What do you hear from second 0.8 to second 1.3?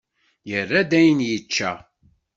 ayen i